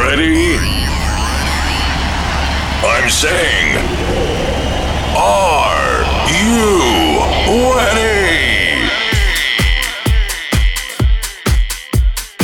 [0.00, 0.56] ready?
[2.82, 3.76] I'm saying,
[5.14, 6.00] are
[6.40, 7.20] you
[7.76, 8.88] ready?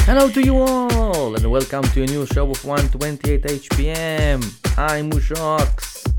[0.05, 4.45] Hello to you all, and welcome to a new show of 128 HPM.
[4.77, 6.13] I'm Ushox.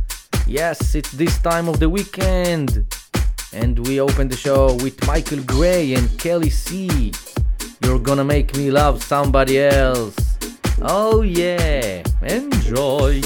[0.47, 2.85] Yes, it's this time of the weekend,
[3.54, 7.11] and we open the show with Michael Gray and Kelli Sae.
[7.83, 10.26] You're gonna make me love somebody else.
[10.81, 13.21] Oh yeah, enjoy!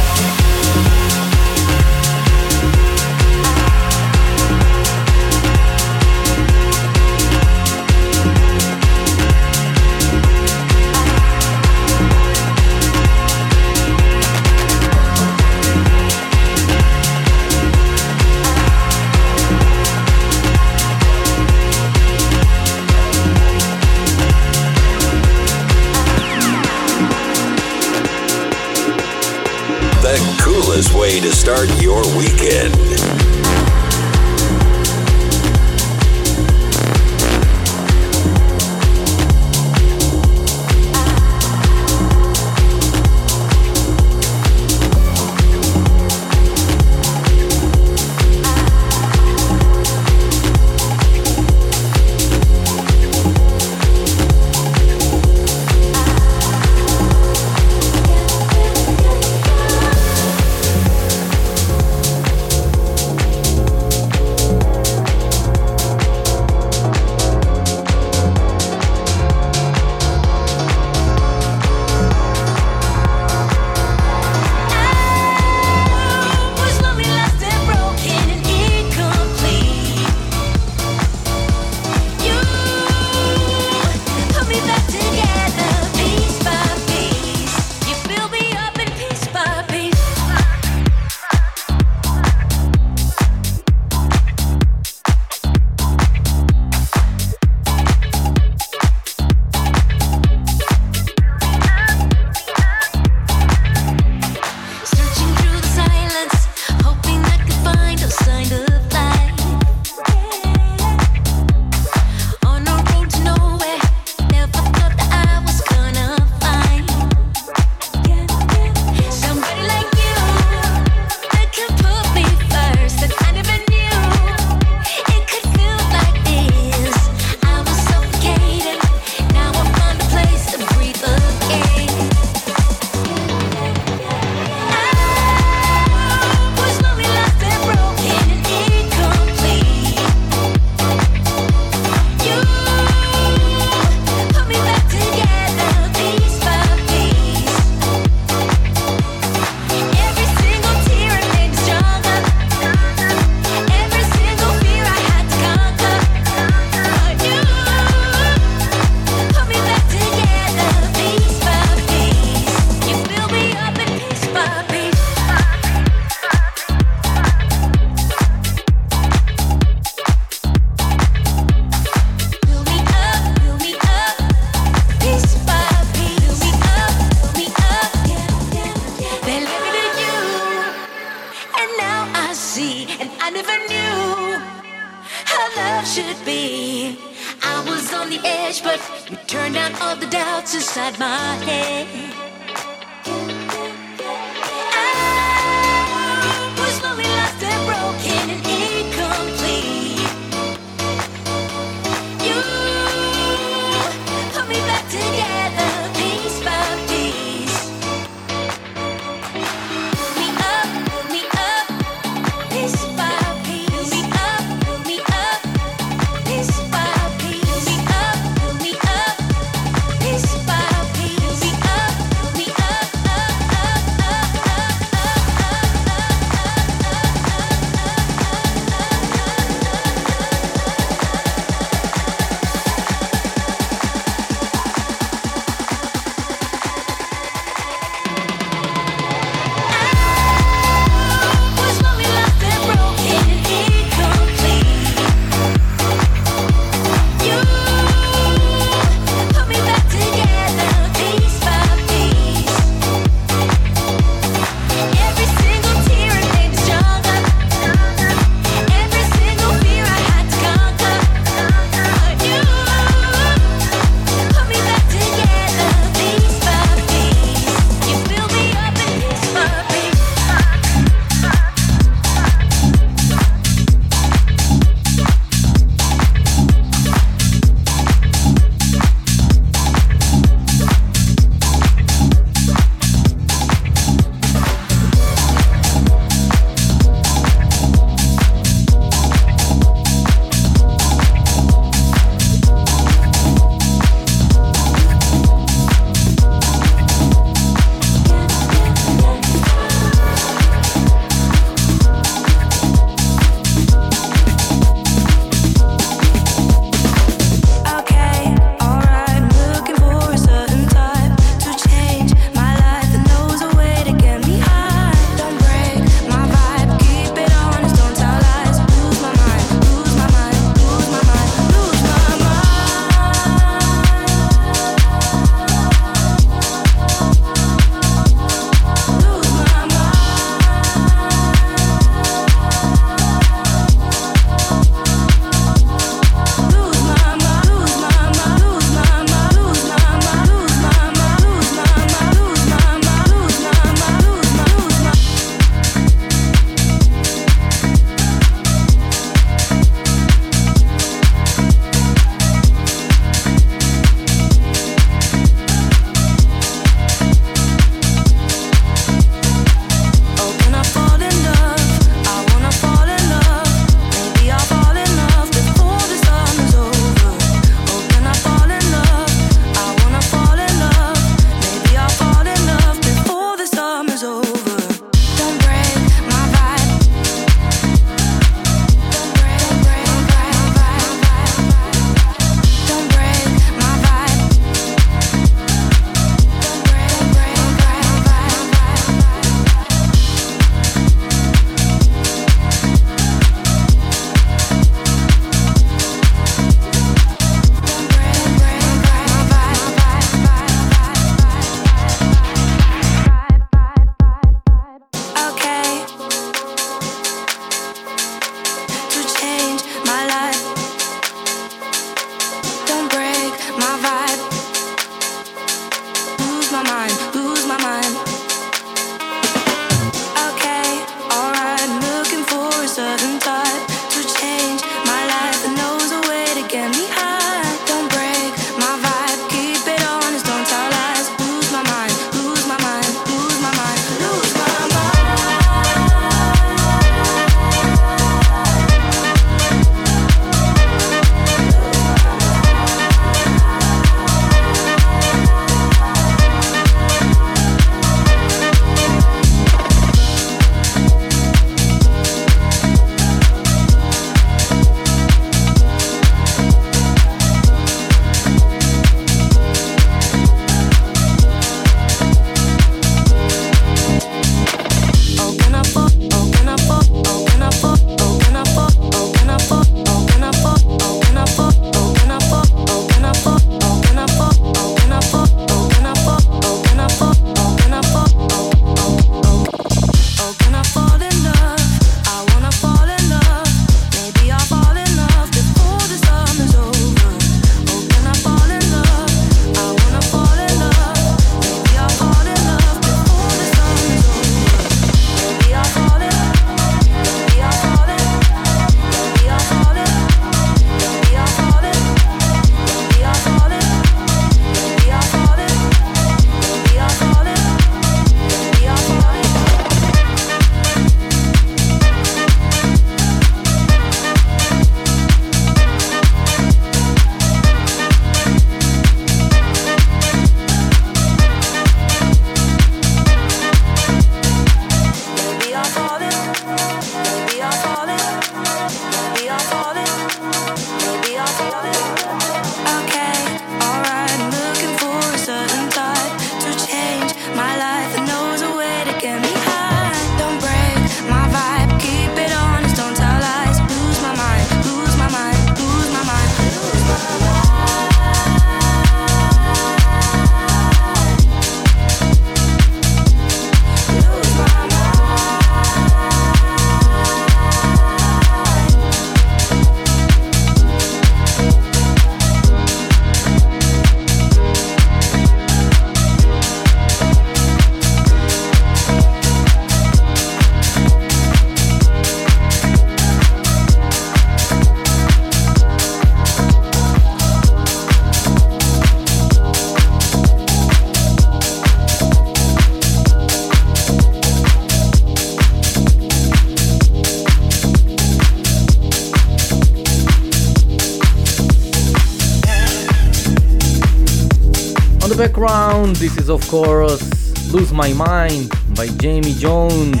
[596.00, 600.00] This is of course Lose My Mind by Jamie Jones.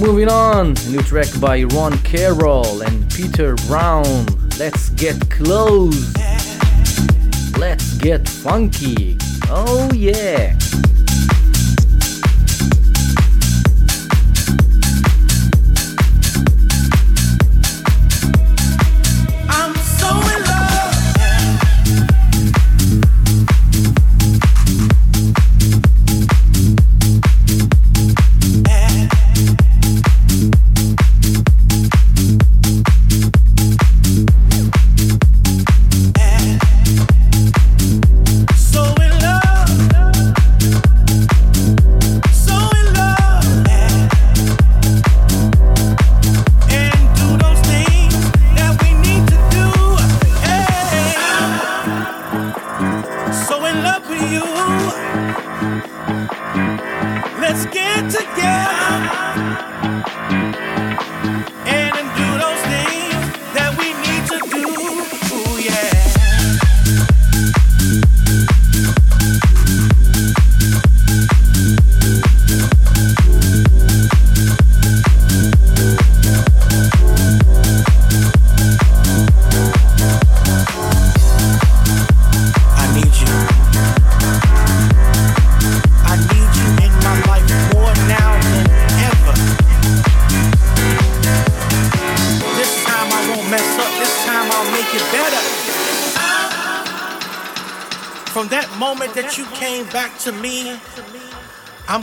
[0.00, 4.24] Moving on, new track by Ron Carroll and Peter Brown.
[4.58, 6.14] Let's get close.
[7.58, 9.18] Let's get funky.
[9.50, 10.56] Oh yeah.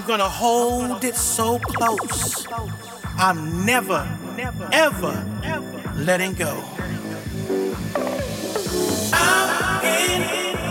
[0.10, 2.48] Gonna hold it so close.
[3.16, 4.02] I'm never,
[4.72, 5.14] ever
[5.98, 6.64] letting go.
[9.14, 10.22] I'm in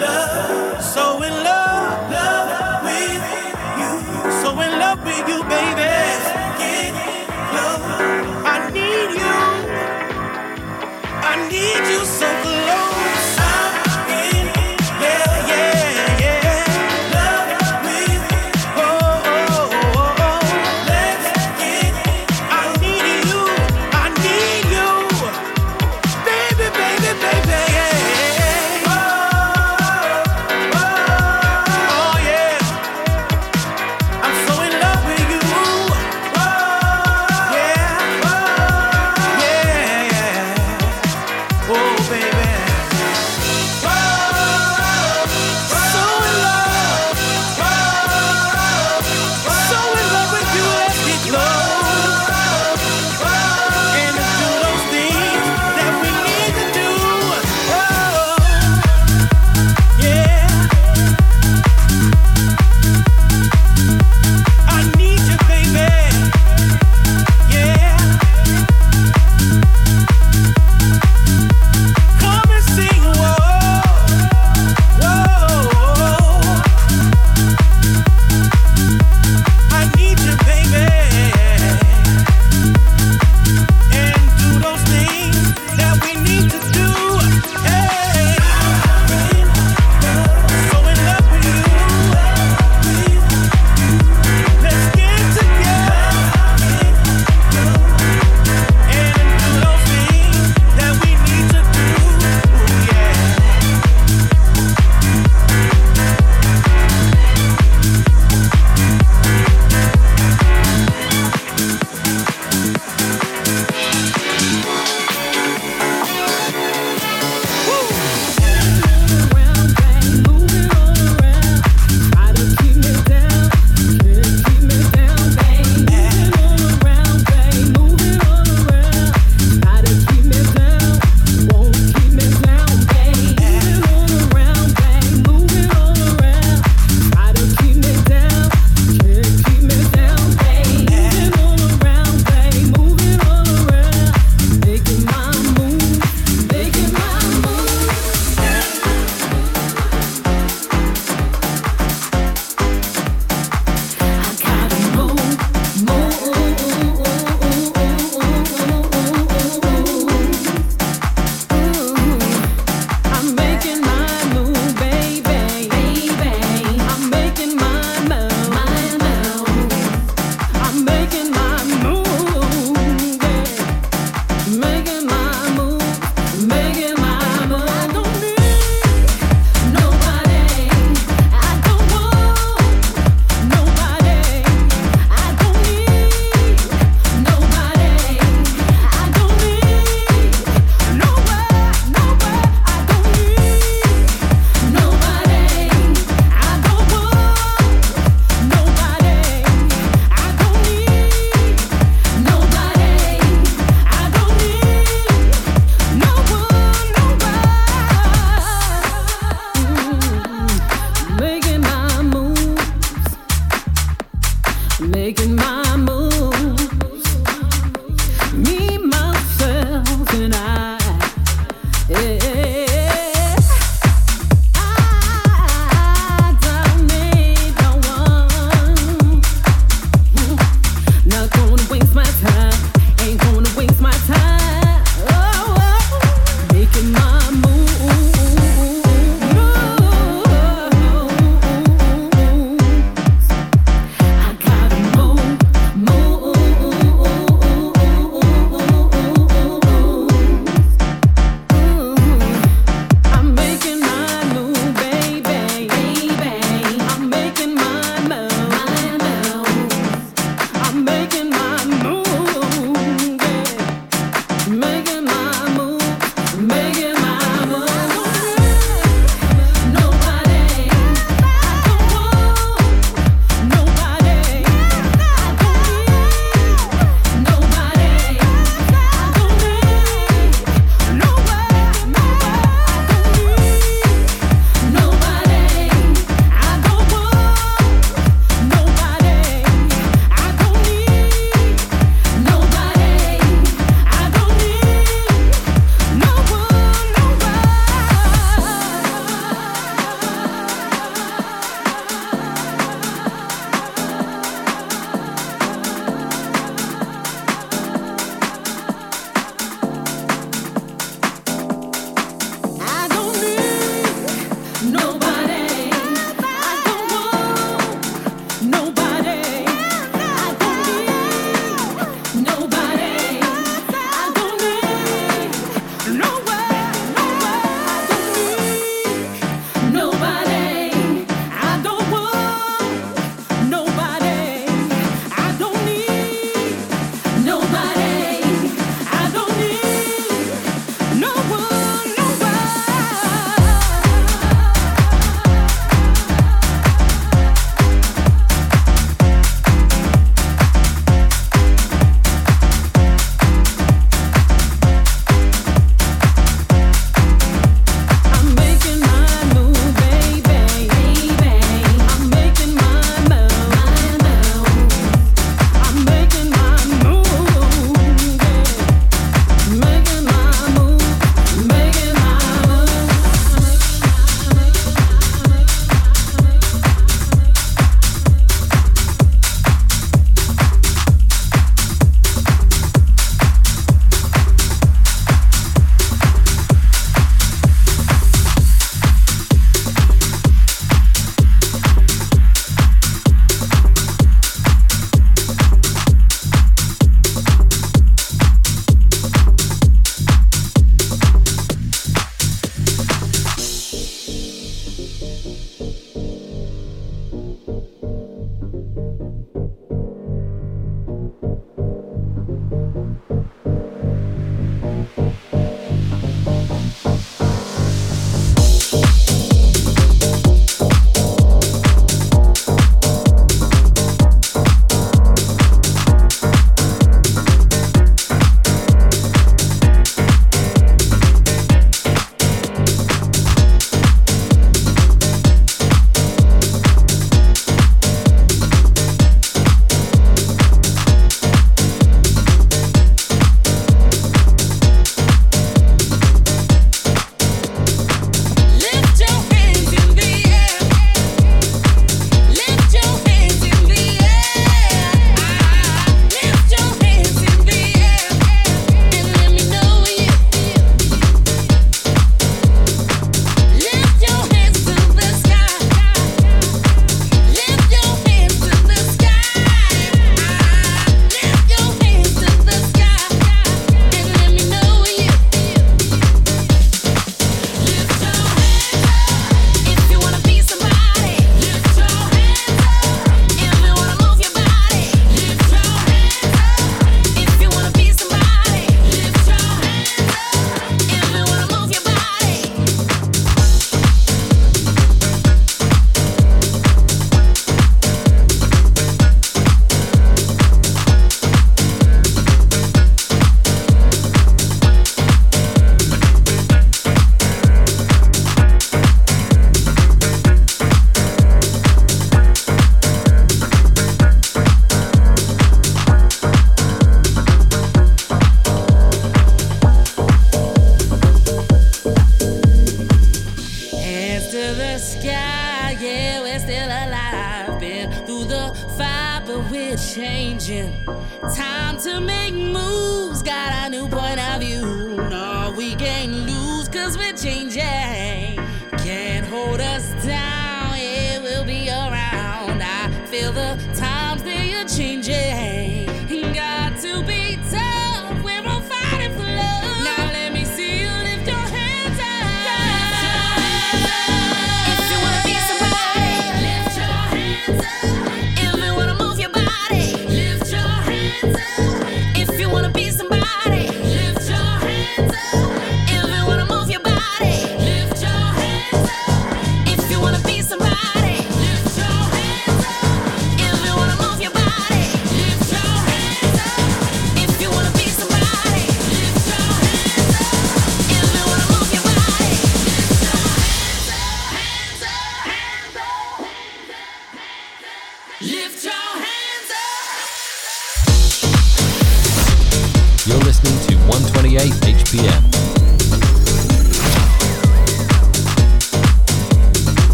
[0.00, 3.24] love, so in love, love with
[3.80, 3.92] you,
[4.40, 5.90] so in love with you, baby.
[8.54, 9.36] I need you,
[11.10, 13.13] I need you so close.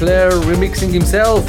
[0.00, 1.44] Sinclar remixing himself.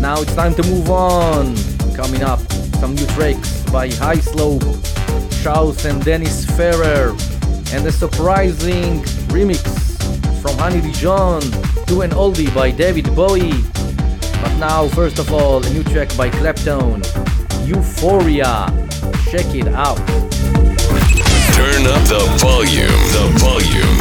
[0.00, 1.54] Now it's time to move on.
[1.94, 2.40] Coming up,
[2.80, 4.62] some new tracks by Hyslop,
[5.42, 7.14] Shouse and Dennis Ferrer,
[7.74, 9.60] and a surprising remix
[10.40, 11.42] from Honey Dijon
[11.88, 13.52] to an oldie by David Bowie.
[14.40, 17.04] But now, first of all, a new track by Claptone,
[17.66, 18.72] Euphoria.
[19.30, 19.98] Check it out.
[21.52, 22.98] Turn up the volume.
[23.12, 24.00] The volume.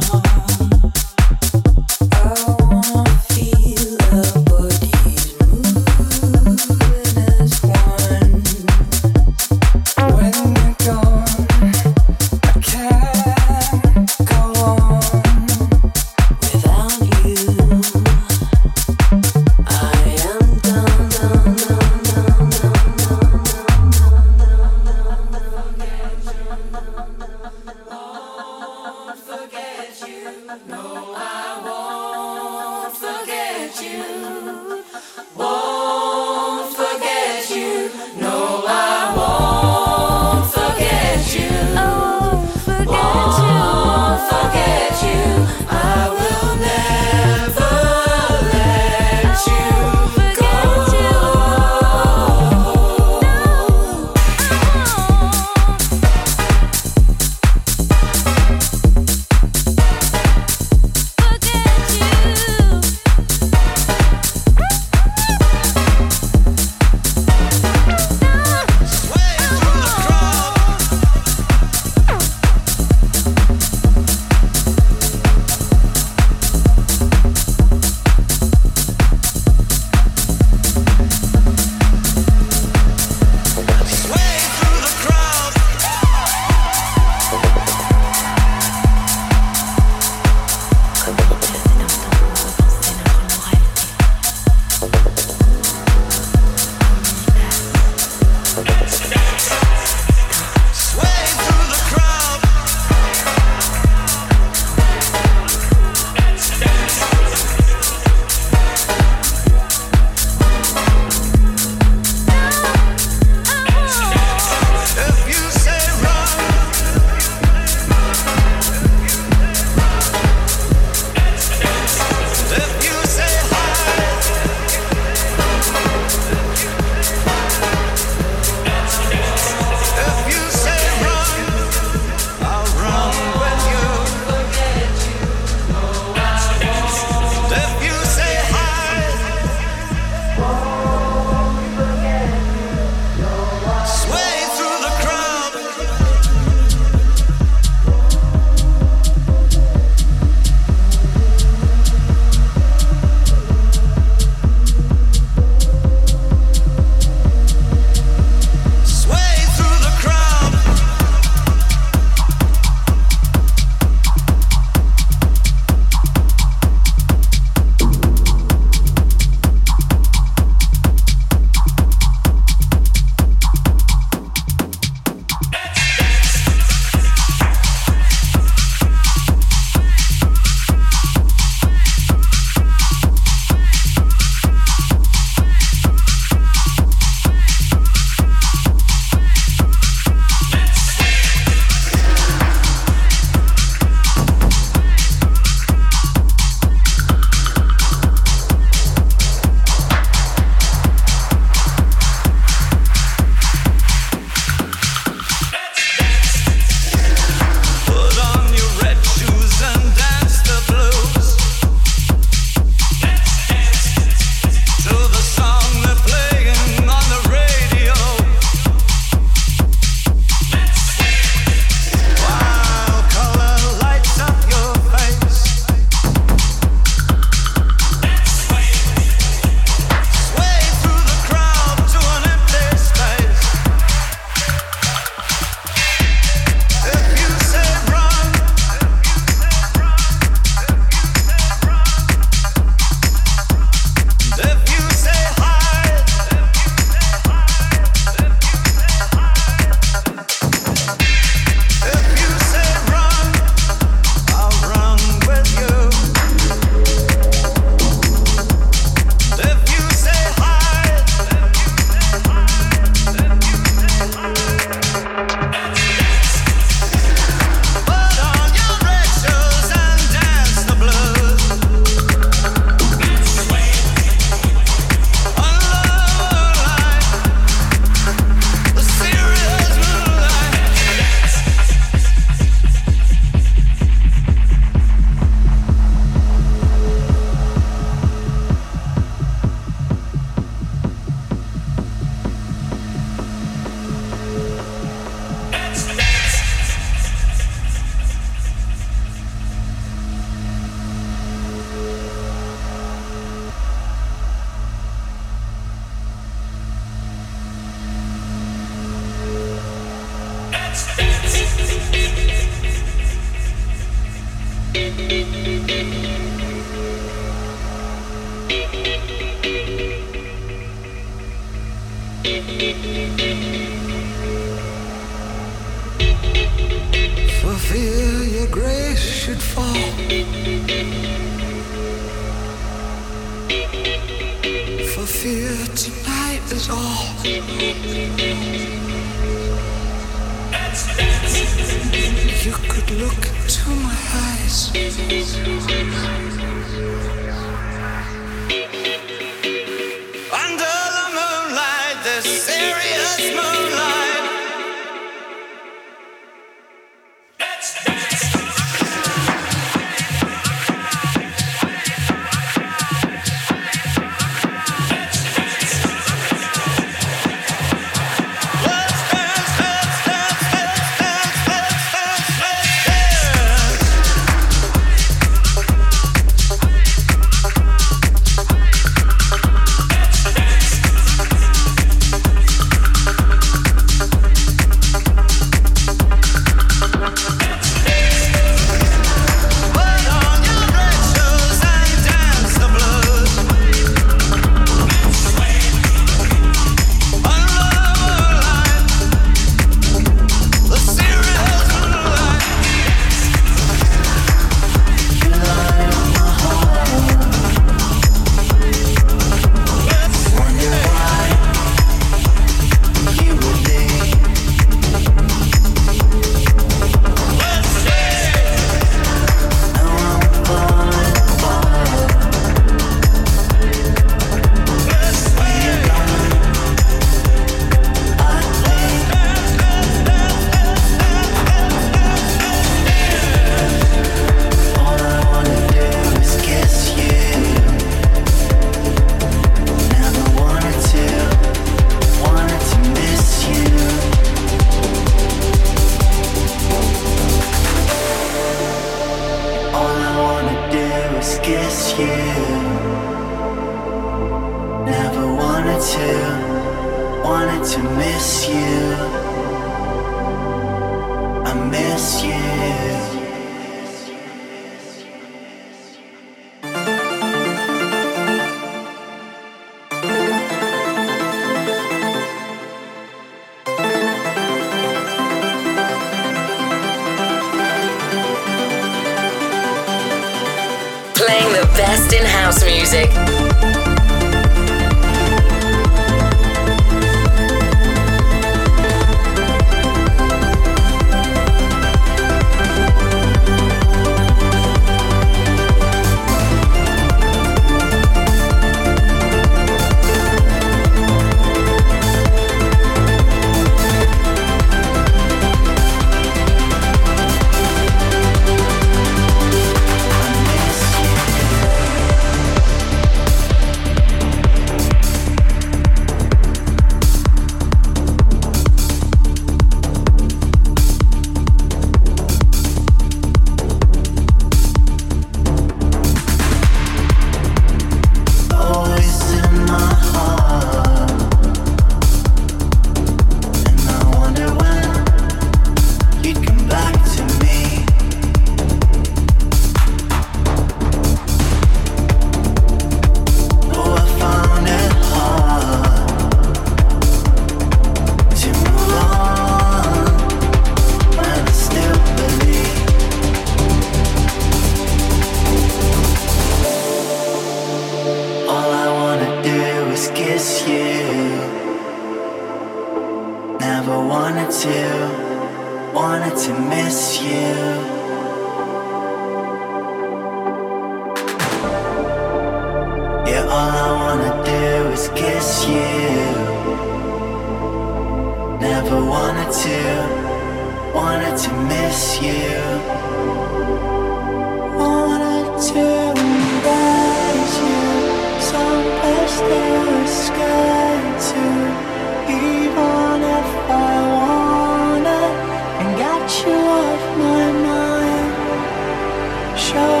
[599.61, 600.00] Show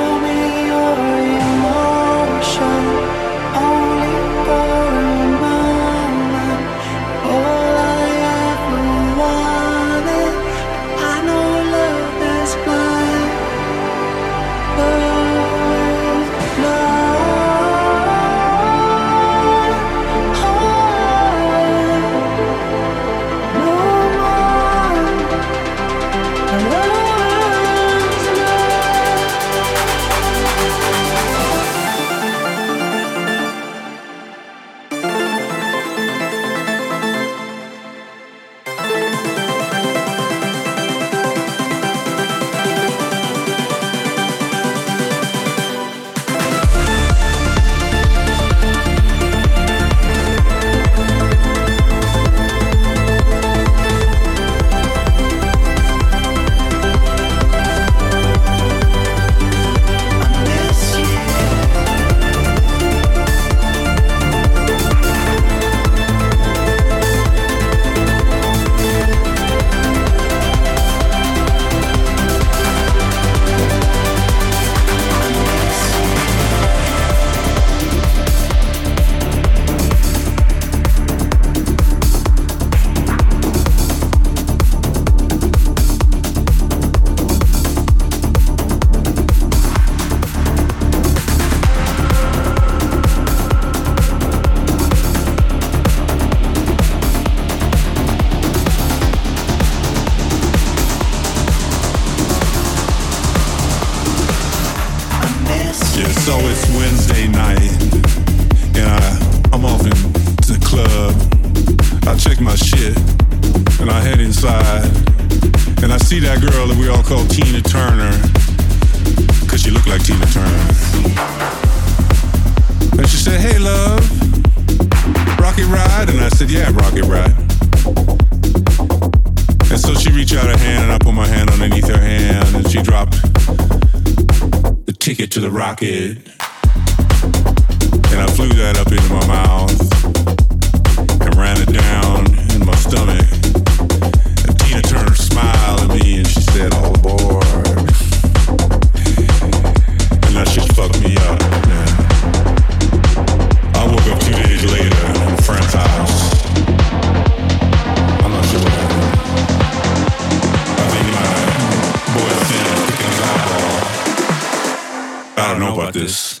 [165.51, 166.40] don't know about this.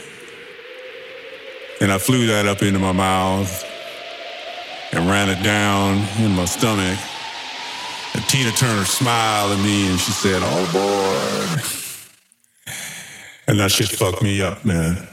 [1.91, 3.65] And I flew that up into my mouth
[4.93, 6.97] and ran it down in my stomach.
[8.13, 11.63] And Tina Turner smiled at me and she said, oh, All aboard.
[13.45, 15.05] And that shit fucked me up, man.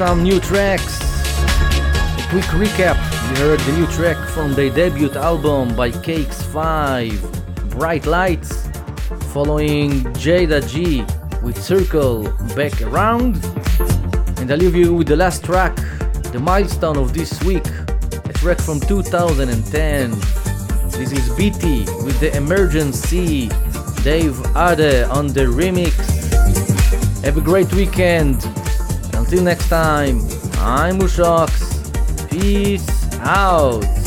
[0.00, 0.98] Some new tracks.
[1.02, 2.96] A quick recap
[3.28, 8.70] we heard the new track from their debut album by Kx5, Bright Lights,
[9.34, 11.04] following Jayda G
[11.42, 13.44] with Circle Back Around.
[14.38, 15.76] And I leave you with the last track,
[16.32, 17.66] the milestone of this week,
[18.24, 20.12] a track from 2010.
[20.92, 23.48] This is BT with the Emergency,
[24.02, 25.92] Dave Adue on the remix.
[27.22, 28.49] Have a great weekend.
[29.30, 30.18] Until next time,
[30.58, 31.52] I'm Mushox.
[32.28, 33.99] Peace out.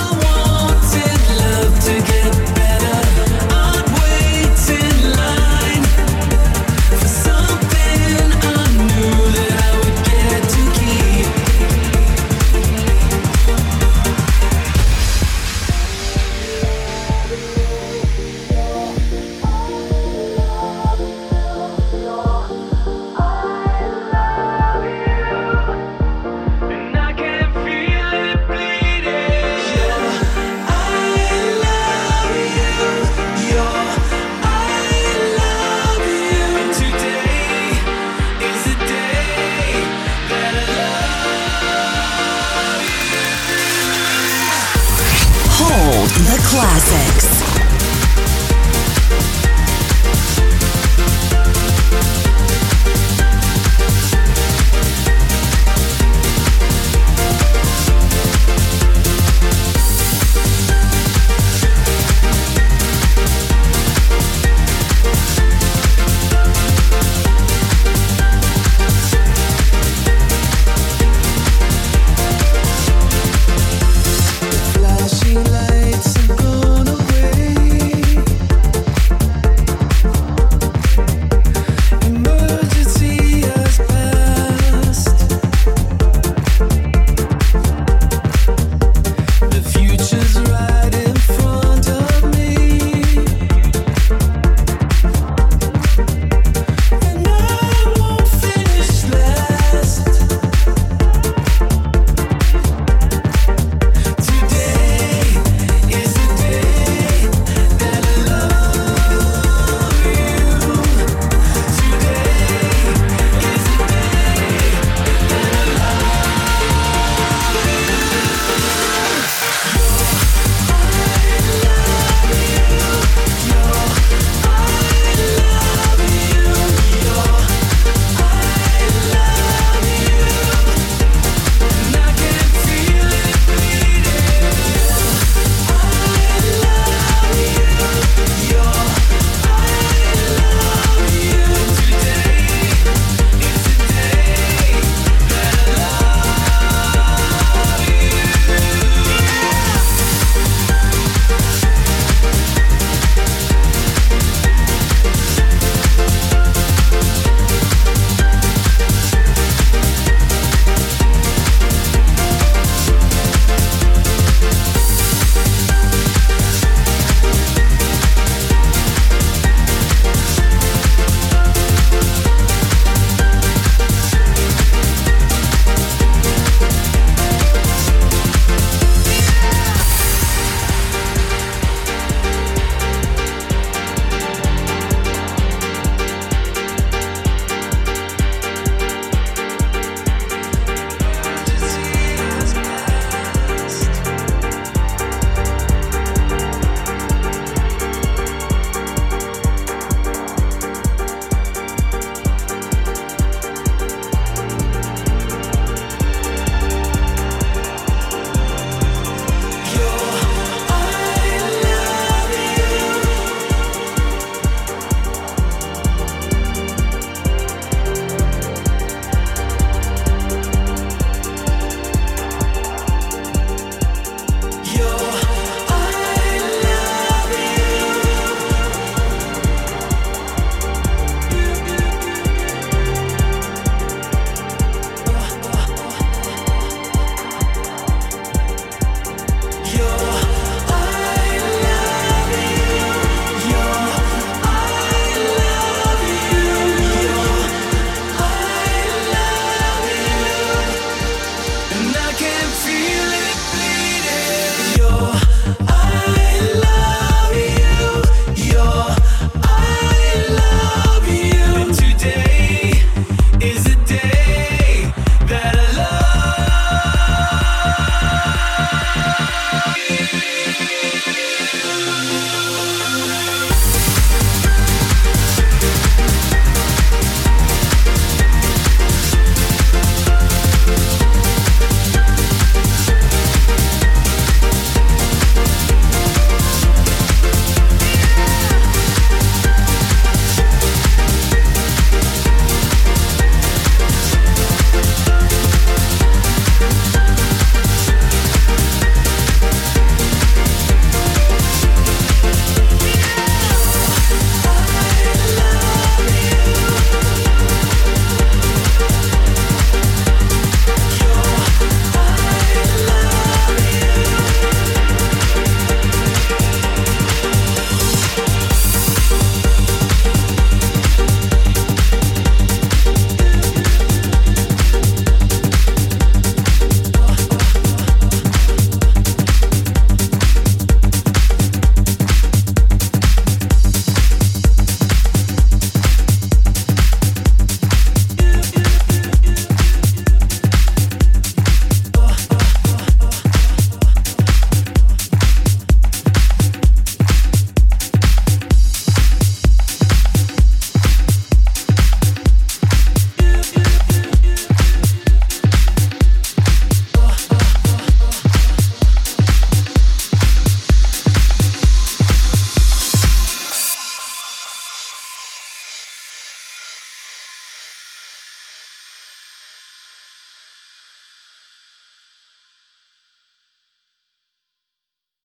[46.03, 47.52] The classics.